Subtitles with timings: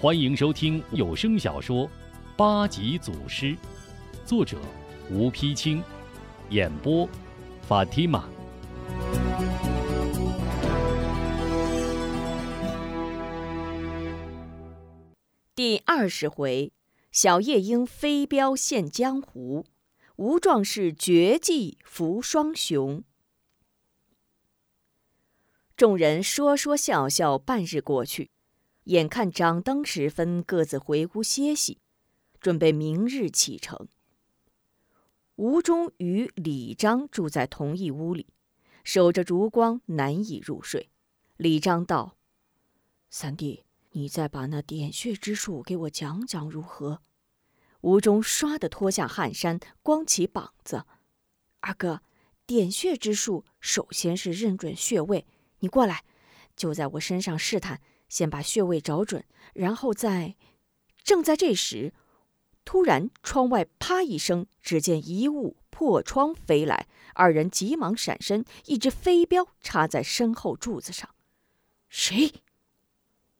[0.00, 1.86] 欢迎收听有声小说
[2.36, 3.46] 《八级祖师》，
[4.26, 4.58] 作者
[5.10, 5.82] 吴丕清，
[6.50, 7.08] 演播
[7.62, 8.28] 法蒂玛。
[15.54, 16.72] 第二十回，
[17.10, 19.64] 小夜莺飞镖现江湖，
[20.16, 23.02] 吴壮士绝技伏双雄。
[25.76, 28.33] 众人说说笑笑，半日过去。
[28.84, 31.78] 眼看掌灯时分，各自回屋歇息，
[32.38, 33.88] 准备明日启程。
[35.36, 38.26] 吴中与李章住在同一屋里，
[38.84, 40.90] 守着烛光，难以入睡。
[41.38, 42.16] 李章道
[43.08, 47.00] ：“三弟，你再把那点穴之术给我讲讲如何？”
[47.80, 50.84] 吴中唰的脱下汗衫，光起膀子
[51.60, 52.02] ：“二哥，
[52.46, 55.26] 点穴之术首先是认准穴位，
[55.60, 56.04] 你过来，
[56.54, 57.80] 就在我身上试探。”
[58.14, 60.36] 先把穴位找准，然后再……
[61.02, 61.92] 正在这时，
[62.64, 71.10] 突然窗外啪一声，只见一物破窗飞来，二人急忙闪身，一只飞镖插在身后柱子上。
[71.88, 72.34] 谁？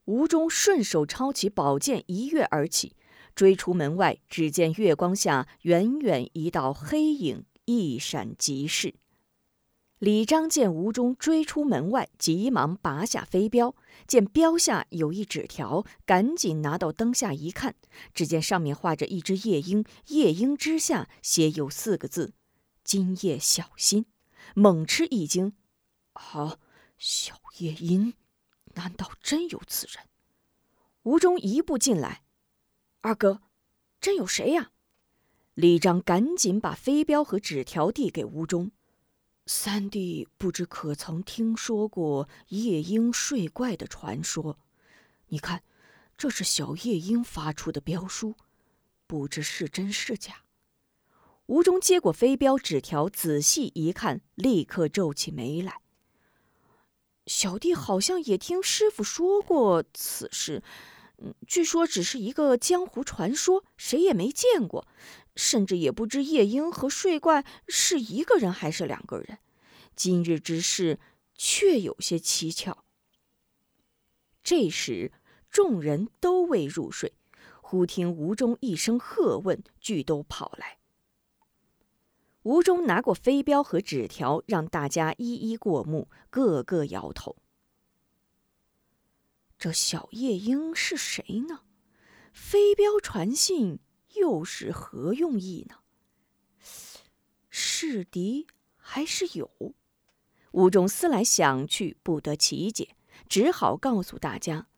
[0.06, 2.96] 吴中顺手抄起宝剑，一跃而起，
[3.36, 4.18] 追出门外。
[4.28, 8.96] 只见月光下，远远一道黑影一闪即逝。
[9.98, 13.74] 李章见吴中追出门外，急忙拔下飞镖，
[14.06, 17.76] 见镖下有一纸条，赶紧拿到灯下一看，
[18.12, 22.34] 只见上面画着一只夜莺，夜莺之下写有四个字
[22.84, 24.06] ：“今夜小心。”
[24.54, 25.54] 猛吃一惊
[26.12, 26.58] ：“啊，
[26.98, 28.12] 小夜莺，
[28.74, 30.04] 难道真有此人？”
[31.04, 32.22] 吴中一步进来
[33.00, 33.40] ：“二哥，
[34.00, 34.72] 真有谁呀？”
[35.54, 38.72] 李章赶紧把飞镖和纸条递给吴中。
[39.46, 44.56] 三弟不知可曾听说过夜莺睡怪的传说？
[45.28, 45.62] 你看，
[46.16, 48.36] 这是小夜莺发出的标书，
[49.06, 50.44] 不知是真是假。
[51.46, 55.80] 吴中接过飞镖纸条，仔细一看，立刻皱起眉来。
[57.26, 60.62] 小弟好像也听师傅说过此事，
[61.46, 64.86] 据说只是一个江湖传说，谁也没见过。
[65.36, 69.38] 甚至也不知夜莺和睡怪是一个人还是两个人。
[69.96, 70.98] 今日之事
[71.34, 72.84] 却有些蹊跷。
[74.42, 75.12] 这时
[75.50, 77.14] 众人都未入睡，
[77.60, 80.78] 忽听吴中一声喝问，俱都跑来。
[82.42, 87.36] 吴中拿过飞镖和纸条，让大家一一过目，个个摇头。
[89.56, 91.62] 这小夜莺是谁呢？
[92.32, 93.78] 飞镖传信。
[94.16, 95.76] 又是何用意呢？
[97.50, 99.74] 是敌还是友？
[100.52, 102.96] 吴仲思来想去，不得其解，
[103.28, 104.68] 只好告诉大家：“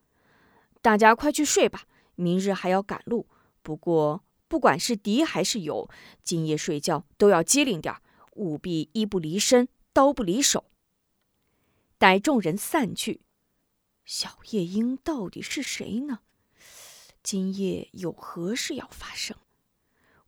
[0.81, 3.29] 大家快去睡吧，明日还要赶路。
[3.63, 5.89] 不过，不管是敌还是友，
[6.23, 7.95] 今夜睡觉都要机灵点
[8.37, 10.65] 务必衣不离身，刀不离手。”
[11.99, 13.23] 待众人散去，
[14.05, 16.21] 小夜莺到底是谁呢？
[17.27, 19.37] 今夜有何事要发生？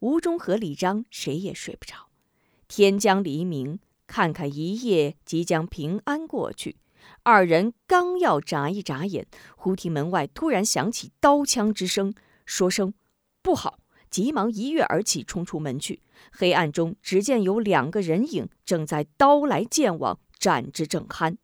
[0.01, 2.09] 吴中和李章谁也睡不着。
[2.67, 3.79] 天将黎明，
[4.09, 6.79] 看看一夜即将平安过去。
[7.23, 12.13] 二人刚要眨一眨眼，忽听门外突然响起刀枪之声，
[12.45, 12.93] 说声
[13.43, 13.79] “不好”，
[14.11, 16.03] 急忙一跃而起，冲出门去。
[16.33, 21.37] 黑暗中，只见有两个人影正在刀来剑往，战之正酣。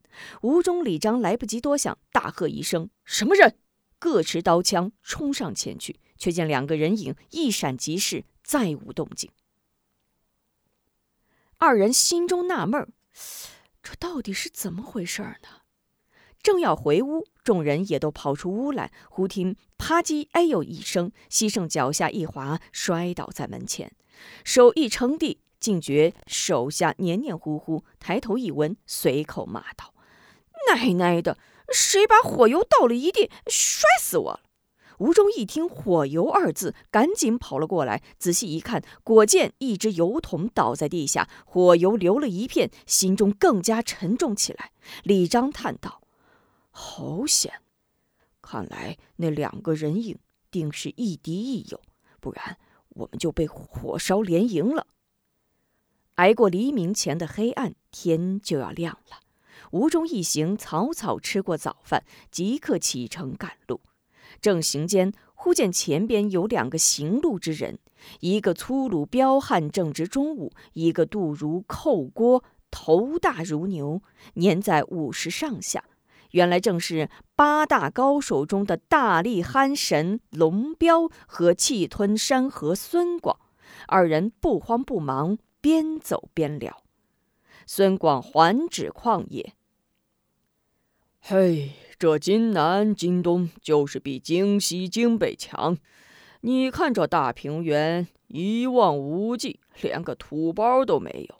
[0.42, 3.56] 吴中、李章来不及多想，大喝一声：“什么人！”
[4.04, 9.30] 各持刀枪冲上前去，却见两个人影一闪即逝，再无动静。
[11.56, 12.88] 二人心中纳闷儿，
[13.82, 15.62] 这到底是怎么回事呢？
[16.42, 18.92] 正要回屋，众人也都跑出屋来。
[19.08, 23.90] 忽听“啪叽”哎呦一声，西胜脚下一滑，摔倒在门前，
[24.44, 27.82] 手一撑地，竟觉手下黏黏糊糊。
[27.98, 29.94] 抬头一闻，随口骂道
[30.68, 31.38] ：“奶奶的！”
[31.72, 34.40] 谁把火油倒了一地，摔死我了！
[34.98, 44.70] 吴忠一听“火油”二字，赶紧跑了过来，仔细一看，果见一只油桶倒在地下，火油流了一片，心中更加沉重起来。
[45.02, 46.00] 李章叹道
[46.70, 47.60] ：“好险！
[48.40, 50.18] 看来那两个人影
[50.50, 51.80] 定是亦敌亦友，
[52.20, 52.56] 不然
[52.90, 54.86] 我们就被火烧连营了。”
[56.14, 59.23] 挨过黎明前的黑暗，天就要亮了。
[59.74, 63.80] 吴中一行草草吃过早饭，即刻启程赶路。
[64.40, 67.80] 正行间，忽见前边有两个行路之人，
[68.20, 74.00] 一个粗鲁彪悍正值中午，一个肚如扣锅，头大如牛，
[74.34, 75.82] 年在五十上下。
[76.30, 83.36] 原来正是八大高手中的大力憨神龙彪和气吞山河孙广，
[83.88, 86.80] 二人不慌不忙，边走边聊。
[87.66, 89.54] 孙广环指旷野
[91.26, 95.78] ：“嘿，这京南京东就是比京西京北强。
[96.42, 101.36] 你看这大平原一望无际，连个土包都没有。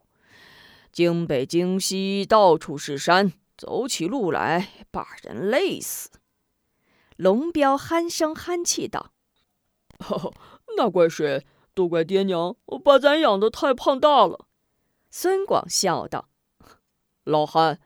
[0.91, 6.11] 京北京西到处是山。”走起路来把人累死。
[7.17, 9.13] 龙彪憨声憨气道
[10.77, 11.47] ：“那怪谁？
[11.73, 14.47] 都怪爹娘把咱养的太胖大了。”
[15.09, 16.29] 孙广笑道
[17.23, 17.79] ：“老憨，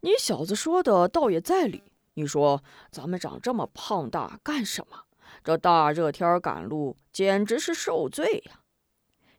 [0.00, 1.82] 你小子说的倒也在理。
[2.14, 5.04] 你说咱们长这么胖大干什么？
[5.44, 8.60] 这大热天赶路，简直是受罪呀！”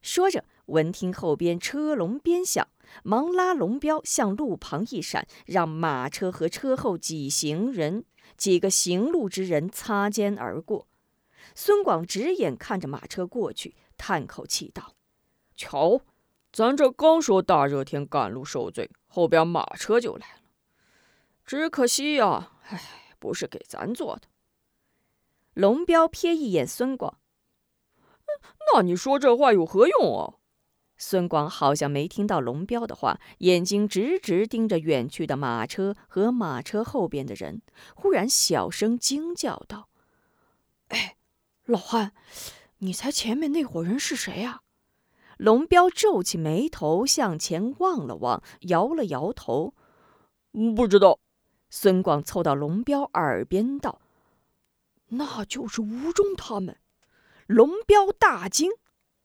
[0.02, 2.68] 说着，闻听后边车龙边响。
[3.04, 8.04] 忙拉龙标向路旁一闪，让马车和车后几行人、
[8.36, 10.88] 几个行路之人擦肩而过。
[11.56, 14.94] 孙广直眼看着马车过去，叹口气道
[15.56, 16.02] ：“瞧，
[16.52, 20.41] 咱这刚说大热天赶路受罪，后边马车就来了。
[21.52, 22.82] 只可惜呀，唉，
[23.20, 24.30] 不是给咱做的。”
[25.54, 27.18] 龙标瞥一眼孙广
[28.74, 30.40] ：“那你说这话有何用啊？”
[30.96, 37.62] 孙广好像没听到龙彪的话，眼睛直直盯着远去的马车和马车后边的人，
[37.96, 39.90] 忽然小声惊叫道
[40.88, 41.18] ：“哎，
[41.66, 42.14] 老汉，
[42.78, 44.62] 你猜前面那伙人是谁呀？”
[45.36, 49.74] 龙彪皱起眉头向前望了望，摇了摇头
[50.78, 51.20] ：“不知道。”
[51.72, 54.02] 孙广凑到龙彪耳边道
[55.08, 56.78] ：“那就是吴忠他们。”
[57.48, 58.70] 龙彪大惊：“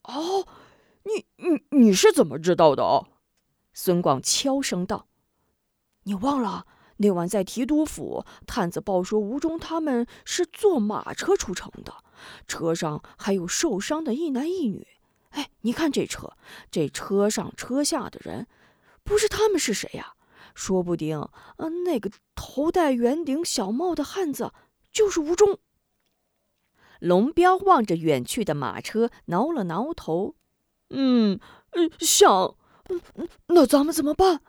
[0.05, 0.47] 哦！”
[1.07, 3.07] 你你你是怎么知道的？
[3.73, 5.07] 孙广悄声道
[6.03, 6.67] ：“你忘了
[6.97, 11.95] 那晚在提督府，探子报说吴忠他们是坐马车出城的，
[12.49, 14.87] 车上还有受伤的一男一女。
[15.31, 16.37] 哎，你看这车，
[16.71, 18.49] 这车上车下的人，
[19.05, 20.16] 不是他们是谁呀？
[20.56, 24.53] 说不定，嗯，那个头戴圆顶小帽的汉子
[24.91, 25.58] 就是吴忠。”
[26.99, 30.35] 龙彪望着远去的马车，挠了挠头。
[30.88, 31.38] 嗯，
[32.00, 32.56] 想，
[32.88, 34.41] 嗯那咱们怎么办？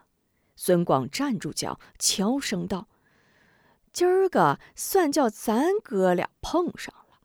[0.56, 2.88] 孙广站住脚，悄声道
[3.92, 7.18] ：“今儿个算叫咱哥俩碰上了。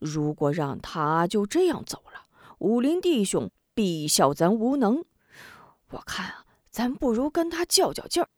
[0.00, 2.26] 如果让他就这样走了，
[2.58, 5.04] 武林弟兄必笑咱无能。
[5.90, 6.45] 我看啊，
[6.76, 8.28] 咱不如跟他较较劲儿，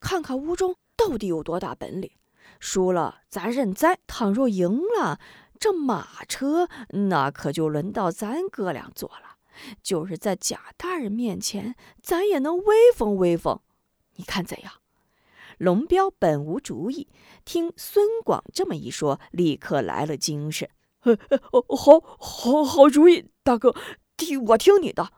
[0.00, 2.10] 看看吴忠到底有多大本领。
[2.58, 5.20] 输了咱认栽，倘若赢了，
[5.60, 9.36] 这马车那可就轮到咱哥俩坐了。”
[9.80, 13.60] 就是在贾大人面前，咱也能威风威风，
[14.16, 14.72] 你看怎样？
[15.58, 17.06] 龙彪本无主意，
[17.44, 20.68] 听孙广这么一说，立刻来了精神。
[21.68, 23.72] 好，好，好主意，大哥，
[24.16, 25.12] 听我听你的。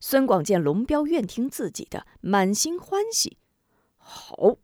[0.00, 3.38] 孙广见龙彪愿听自己的，满心欢喜。
[3.96, 4.56] 好，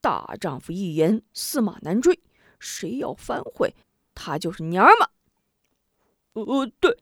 [0.00, 2.20] 大丈夫一言，驷马难追，
[2.58, 3.74] 谁要反悔，
[4.14, 5.08] 他就是娘们。
[6.46, 6.98] 呃，对。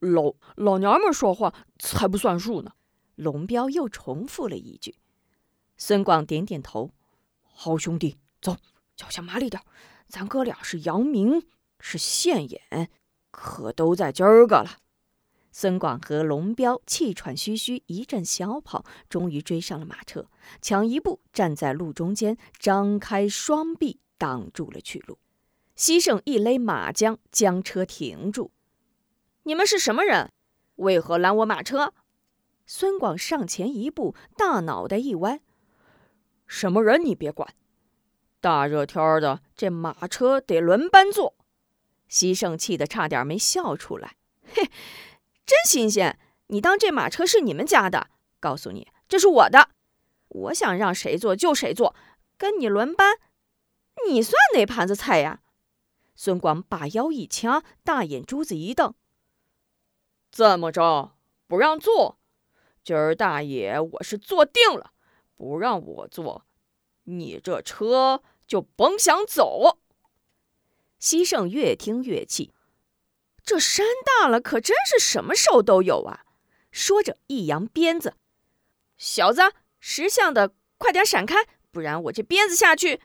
[0.00, 2.72] 老老娘们说话才不算数呢！
[3.14, 4.96] 龙彪又重复了一句。
[5.76, 6.92] 孙广点点头
[7.44, 8.56] ：“好兄弟，走，
[8.96, 9.62] 脚下麻利点。
[10.08, 11.46] 咱哥俩是杨明，
[11.78, 12.90] 是现眼，
[13.30, 14.78] 可都在今儿个了。”
[15.58, 20.28] 孙广和龙彪气喘吁吁，一阵小跑，终于追上了马车，
[20.60, 25.18] 抢一步站在路中间，张开双臂挡住了去路。
[25.74, 28.52] 西胜一勒马缰，将车停住。
[29.44, 30.30] 你们是什么人？
[30.74, 31.94] 为何拦我马车？
[32.66, 35.40] 孙广上前一步，大脑袋一歪
[36.46, 37.54] ：“什么人你别管，
[38.42, 41.34] 大热天的，这马车得轮班坐。”
[42.08, 44.16] 西胜气得差点没笑出来
[44.52, 44.70] ：“嘿，
[45.46, 46.18] 真新鲜！
[46.48, 48.10] 你当这马车是你们家的？
[48.40, 49.70] 告诉你，这是我的。
[50.28, 51.94] 我想让谁坐就谁坐，
[52.36, 53.16] 跟你轮班，
[54.08, 55.40] 你算哪盘子菜呀？”
[56.16, 58.94] 孙广把腰一掐，大眼珠子一瞪。
[60.32, 61.16] 怎么着？
[61.46, 62.18] 不让坐？
[62.82, 64.92] 今儿大爷我是坐定了，
[65.36, 66.44] 不让我坐，
[67.04, 69.78] 你这车就甭想走。
[70.98, 72.52] 西胜越听越气，
[73.46, 76.24] 这山大了，可真是什么兽都有啊！
[76.72, 78.14] 说着一扬鞭子，
[78.98, 83.00] 小子，识相的快点闪开，不然我这鞭子下去。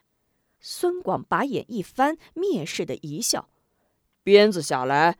[0.59, 3.49] 孙广把眼一翻，蔑视的一笑
[4.23, 5.19] ：“鞭子下来。”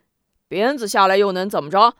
[0.50, 1.96] 鞭子下来又能怎么着？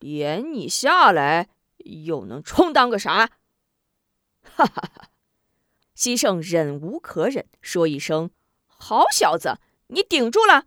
[0.00, 3.30] 连你下来又能充当个啥？
[4.42, 5.08] 哈哈哈！
[5.94, 8.30] 西圣忍无可忍，说一声
[8.66, 10.66] ：“好小子，你顶住了！”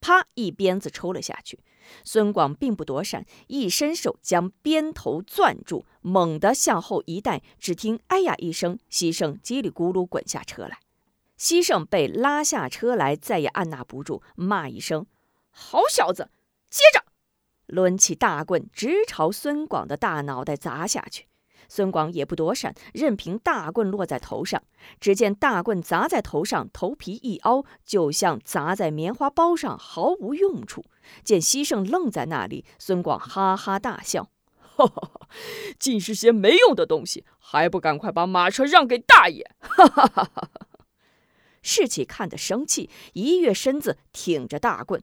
[0.00, 1.60] 啪，一鞭子抽了下去。
[2.04, 10.80] 孙广并不躲闪，一伸手将鞭头攥住，猛地向后一带，只听“哎呀”一声，西胜叽里咕噜滚下车来。
[11.36, 15.06] 西胜被拉下车来，再也按捺不住，骂一声
[15.48, 16.30] ：“好小子！”
[16.68, 17.04] 接着，
[17.66, 21.27] 抡起大棍，直朝孙广的大脑袋砸下去。
[21.68, 24.62] 孙广也不躲闪，任凭大棍落在头上。
[24.98, 30.84] 只见大棍砸在头上，头皮一凹，就像砸在棉花包上，毫无用处。
[31.22, 35.28] 见西圣愣在那里，孙广哈哈大笑：“哈哈哈，
[35.78, 40.50] 尽是些没用的东西，还不赶快把马车让给大爷！” 哈哈哈哈！
[41.60, 45.02] 士气看得生气，一跃身子，挺着大棍，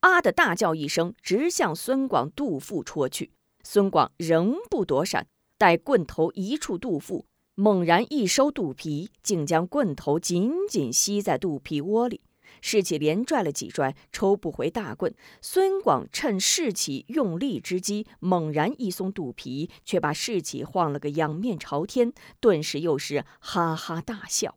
[0.00, 3.32] 啊的大叫一声，直向孙广肚腹戳去。
[3.62, 5.28] 孙广仍不躲闪。
[5.56, 12.20] 待棍头一触肚腹，猛然一收肚皮，竟将棍头紧紧吸在肚皮窝里。
[12.60, 15.14] 士气连拽了几拽，抽不回大棍。
[15.42, 24.56] 孙广趁士气用力之机，猛然一松肚皮，却把士气晃了个仰面朝天，顿时又是哈哈大笑。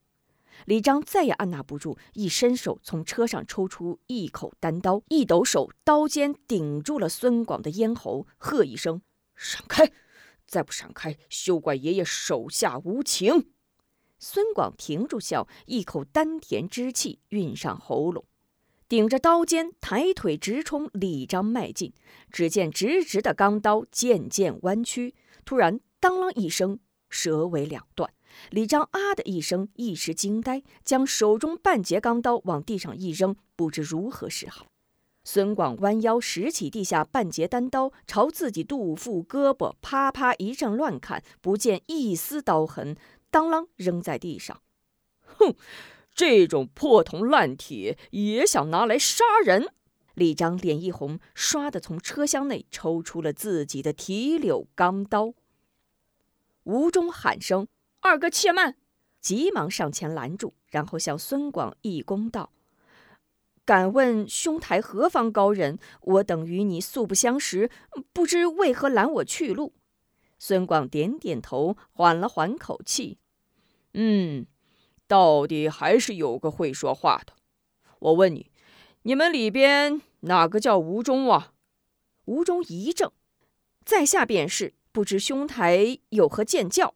[0.66, 9.02] 李章再也按捺不住，一伸手从车上抽出一口单刀，一抖手，刀尖顶住了孙广的咽喉，喝一声
[9.36, 9.92] ：“闪开！”
[10.48, 13.52] 再不闪开，休怪爷爷手下无情！
[14.18, 18.26] 孙广停住笑，一口丹田之气运上喉咙，
[18.90, 21.94] 顶着刀尖，抬腿直冲李章迈进。
[22.32, 25.14] 只见直直的钢刀渐渐弯曲，
[25.46, 28.12] 突然当啷一声，蛇尾两断。
[28.50, 34.68] 李章啊的一声，一时惊呆，将手中半截钢刀往地上一扔，不知如何是好。
[35.30, 42.96] 孙广弯腰拾起地下半截单刀，朝自己肚腹、胳膊啪啪一阵乱砍，不见一丝刀痕，
[43.30, 44.62] 当啷扔在地上。
[45.20, 45.54] 哼，
[46.16, 49.68] 这种破铜烂铁也想拿来杀人？
[50.14, 55.34] 李章脸一红，唰的从车厢内抽出了自己的提柳钢刀。
[56.64, 57.68] 吴中喊声
[58.00, 58.78] ：“二哥，且慢！”
[59.20, 62.54] 急忙上前拦住，然后向孙广一躬道。
[63.68, 65.78] 敢问兄台何方高人？
[66.00, 67.70] 我等与你素不相识，
[68.14, 69.74] 不知为何拦我去路？
[70.40, 73.18] 孙广点点头，缓了缓口气，
[73.94, 74.46] 嗯，
[75.06, 77.34] 到底还是有个会说话的。
[78.00, 78.50] 我问你，
[79.02, 81.52] 你们里边哪个叫吴中啊？
[82.24, 83.12] 吴中一怔，
[83.84, 86.96] 在下便是，不知兄台有何见教？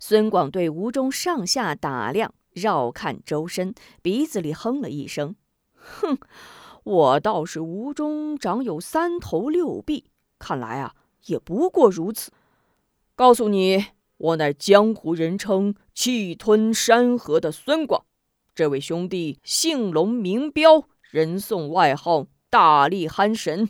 [0.00, 5.36] 孙广对吴中上下打量，绕看周身，鼻子里哼了一声。
[5.82, 6.18] 哼，
[6.84, 10.06] 我倒是吴中长有三头六臂，
[10.38, 10.94] 看来啊，
[11.26, 12.30] 也不过如此。
[13.14, 13.86] 告诉你，
[14.16, 18.04] 我乃江湖人称气吞山河的孙广，
[18.54, 23.68] 这位兄弟姓龙名彪，人送外号大力憨神。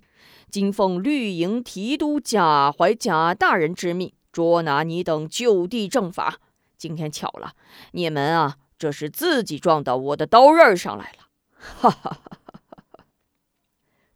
[0.50, 6.40] 今奉绿营提督贾怀贾大人之命，捉拿你等就地正法。
[6.76, 7.52] 今天巧了，
[7.92, 11.25] 你们啊，这是自己撞到我的刀刃上来了。
[11.62, 12.00] 哈哈哈！
[12.02, 13.04] 哈哈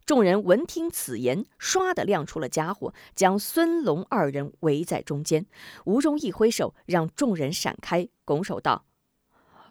[0.05, 5.45] 众人闻听此言，唰的亮出了家伙，将孙龙二人围在中间。
[5.85, 8.85] 吴中一挥手，让众人闪开，拱手道：“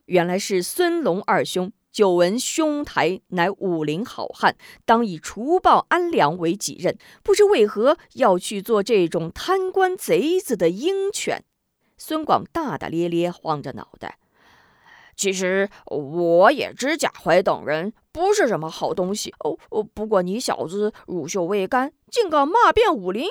[0.06, 1.72] 原来是孙龙二兄。
[1.90, 11.42] 久闻兄台乃武林好汉，当以除暴安良为己任，不知为何要去做这种贪官贼子的鹰犬？”
[11.96, 14.18] 孙广大大咧咧，晃着脑袋。
[15.16, 23.28] 其实我也知贾怀等人不是什么好东西哦哦，不过你小子乳臭未干，竟敢骂遍武林，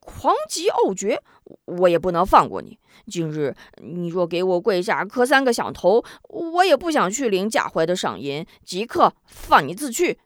[0.00, 1.22] 狂疾傲绝，
[1.66, 2.78] 我也不能放过你。
[3.06, 10.18] 今日你若给我跪下磕三个响头，我也不想去领贾怀的赏银，即刻放你自去。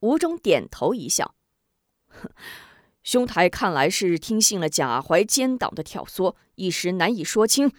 [0.00, 1.34] 吴中点头一笑，
[3.04, 7.72] 兄台看来是听信了贾怀奸党的挑唆，一时难以说清。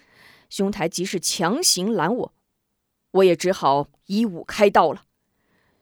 [0.49, 2.33] 兄台即是强行拦我，
[3.11, 5.03] 我也只好以武开刀了。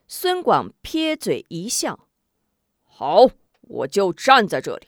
[0.08, 2.08] 孙广撇嘴一笑
[2.84, 3.28] ：“好，
[3.62, 4.88] 我就站在这里。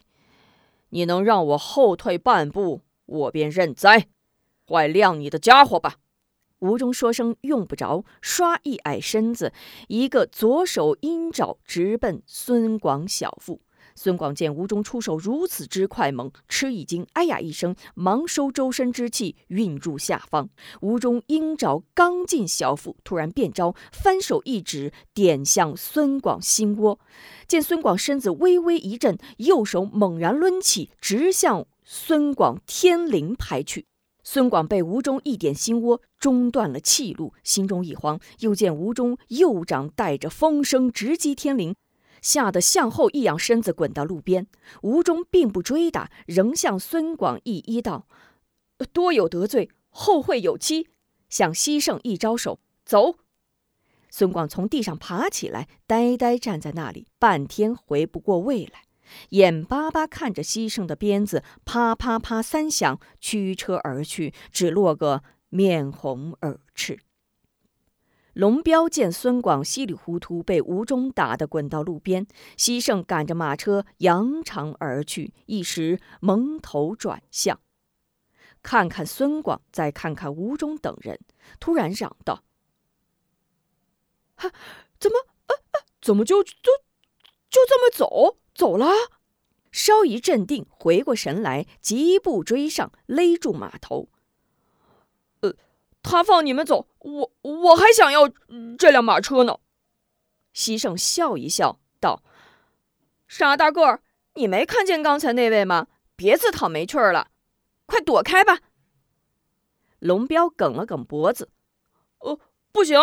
[0.90, 4.08] 你能让我后退半步，我便认栽。
[4.66, 5.98] 快亮你的家伙吧！”
[6.60, 9.54] 吴中说声用不着，刷一矮身子，
[9.88, 13.62] 一个左手鹰爪直奔孙广小腹。
[14.02, 20.48] 孙广见吴中出手如此之快猛，吃一惊，哎呀一声，忙收周身之气，运入下方。
[20.80, 26.98] 吴中鹰爪刚进小腹，突然变招，翻手一指，点向孙广心窝。
[27.46, 33.86] 见孙广身子微微一震，右手猛然抡起，直向孙广天灵拍去。
[34.24, 41.76] 孙广被吴中一点心窝，中断了气路，心中一慌，又见吴中右掌带着风声直击天灵，
[42.22, 44.48] 吓得向后一仰身子，滚到路边。
[44.82, 48.08] 吴中并不追打，仍向孙广一一道
[48.94, 50.88] ：“多有得罪，后会有期。”
[51.30, 53.16] 向西胜一招手，走。
[54.10, 58.86] 孙广从地上爬起来，呆呆站在那里，半天回不过味来，
[59.30, 67.00] 眼巴巴看着西胜的鞭子啪啪啪三响，驱车而去，只落个面红耳赤。
[68.40, 77.60] 龙彪见孙广稀里糊涂被吴忠打得滚到路边，西胜赶着马车扬长而去，一时蒙头转向，
[78.64, 81.20] 看看孙广，再看看吴忠等人，
[81.60, 82.46] 突然嚷道。
[84.98, 85.18] 怎么？
[85.48, 86.52] 呃呃，怎么就就
[87.50, 88.88] 就这么走走了？
[89.70, 94.08] 稍一镇定，回过神来，疾步追上，勒住马头。
[96.02, 98.30] 呃，他放你们走，我我还想要
[98.78, 99.58] 这辆马车呢。
[100.54, 102.24] 西圣笑一笑，道
[103.28, 104.02] ：“傻大个儿，
[104.34, 105.88] 你没看见刚才那位吗？
[106.16, 107.30] 别自讨没趣儿了，
[107.86, 108.60] 快躲开吧。”
[110.00, 111.52] 龙彪梗了梗脖子
[112.20, 112.40] ：“呃，
[112.72, 113.00] 不行。”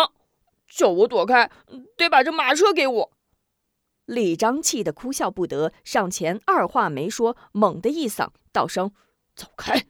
[0.69, 1.49] 叫我躲开，
[1.95, 3.11] 得把这马车给我。
[4.05, 8.91] 李章气得哭笑不得，上前二话没说，猛地一嗓，道声
[9.33, 9.87] ：“走开！”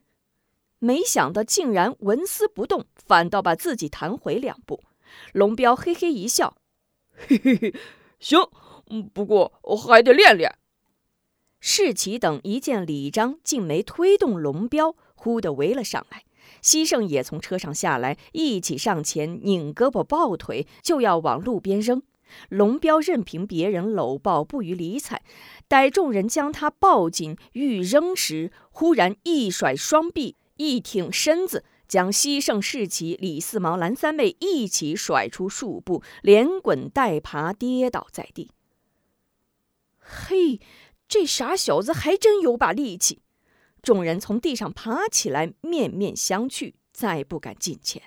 [0.79, 4.83] 没想到竟然纹丝不动，反倒把自己弹回两步。
[5.33, 6.57] 龙彪嘿嘿一笑
[7.15, 7.73] ：“嘿嘿嘿，
[8.19, 8.39] 行，
[9.13, 10.55] 不过我还得练练。”
[11.59, 16.23] 士奇等一见李章竟没推动龙彪，忽地围了上来。
[16.61, 22.03] 西胜也从车上下来，一起上前拧胳膊抱腿，就要往路边扔。
[22.49, 25.23] 龙彪任凭别人搂抱，不予理睬。
[25.67, 38.51] 待众人将他抱紧欲扔时，忽然一甩双臂，一挺身子，将西胜、士奇、李四毛、蓝三妹一起甩出数步，连滚带爬跌倒在地。
[39.97, 40.59] 嘿，
[41.07, 43.21] 这傻小子还真有把力气！
[43.81, 48.01] 众人从地上爬起来，面面相觑，再不敢近前。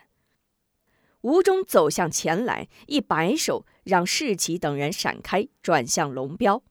[1.23, 6.63] 吴中走向前来，一摆手，让士奇等人闪开，转向龙彪。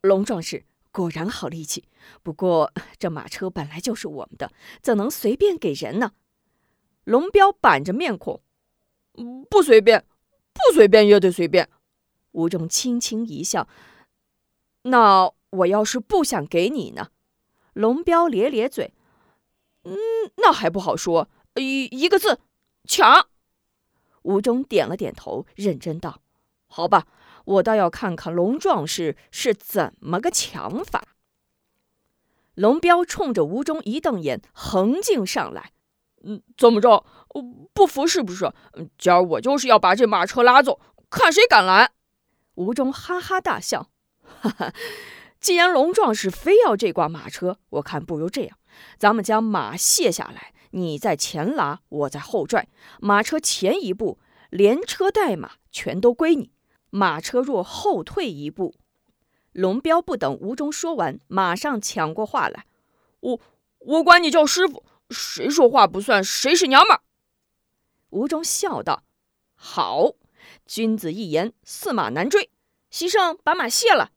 [0.00, 0.64] 龙壮士
[0.98, 1.84] 果然好力气，
[2.24, 4.50] 不过这马车本来就是我们的，
[4.82, 6.10] 怎能随便给人呢？
[7.04, 8.42] 龙彪板着面孔
[9.48, 10.04] ：“不随便，
[10.52, 11.68] 不随便也得随便。”
[12.32, 13.68] 吴中轻轻一笑
[14.82, 17.10] ：“那我要是不想给你呢？”
[17.74, 18.92] 龙彪咧咧嘴
[19.86, 19.96] ：“嗯，
[20.38, 21.28] 那还不好说。
[21.54, 22.40] 一一个字，
[22.88, 23.28] 抢。”
[24.22, 26.20] 吴中点了点头，认真道
[26.66, 27.06] ：“好吧，
[27.48, 31.02] 我倒要看看龙壮士是怎么个抢法。”
[32.54, 35.72] 龙彪冲着吴中一瞪眼，横劲上来
[36.24, 37.06] ：“嗯，怎么着？
[37.72, 38.52] 不服是不是？
[38.98, 41.92] 今儿我就是要把这马车拉走，看谁敢拦！”
[42.56, 43.88] 吴中哈哈大笑
[44.40, 44.72] ：“哈哈。”
[45.40, 48.58] 既然龙壮士非要这挂马车，我看不如这样，
[48.98, 52.68] 咱们将马卸下来，你在前拉，我在后拽，
[53.00, 54.18] 马车前一步，
[54.50, 56.50] 连车带马全都归你。
[56.90, 58.74] 马车若后退一步，
[59.52, 62.66] 龙彪不等吴忠说完，马上抢过话来
[63.20, 63.40] ：“我
[63.78, 67.02] 我管你叫师傅，谁说话不算，谁是娘们儿。”
[68.10, 69.04] 吴忠笑道
[69.54, 70.12] ：“好，
[70.64, 72.50] 君子一言，驷马难追。
[72.90, 74.12] 西圣把马卸了。”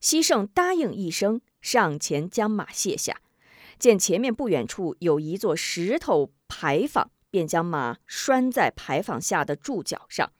[0.00, 3.20] 西圣答应一声，上前将马卸下，
[3.78, 10.32] 见前面不远处有一座石头牌坊，便将马拴在牌坊下的柱脚上。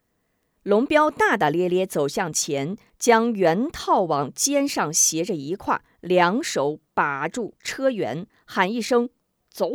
[0.62, 9.08] 龙彪大大咧咧走向前，将圆套往肩上斜着一跨，两手把住车辕，喊一声
[9.50, 9.70] “走”，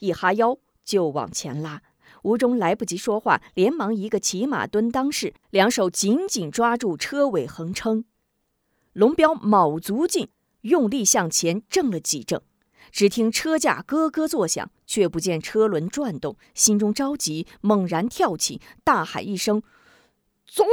[0.00, 1.82] 一哈腰就往前拉。
[2.22, 8.06] 吴中来不及说话，连忙一个骑马蹲裆式，两手紧紧抓住车尾横撑。
[8.94, 10.30] 龙彪卯足劲，
[10.62, 12.40] 用力向前挣了几挣，
[12.90, 19.62] 只听车架咯咯作响，却不见车轮转动，心中着急，猛然跳起，大喊一声
[20.46, 20.64] ：“走！”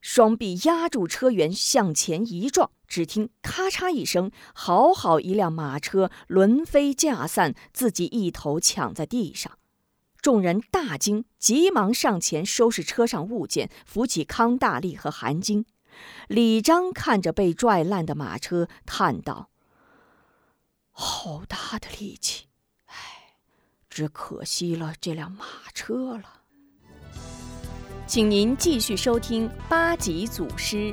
[0.00, 9.58] 双臂压住车辕，向前一撞，只听咔嚓一声，好好一辆马车轮飞架散，自己一头抢在地上。
[10.22, 15.66] 众人大惊，急忙上前收拾车上物件，扶起康大力和韩晶。
[16.28, 19.50] 李章看着被拽烂的马车，叹道
[20.92, 22.46] ：“好大的力气，
[22.86, 23.36] 唉，
[23.90, 26.39] 只可惜了这辆马车了。”
[28.10, 30.92] 请您继续收听八级祖师。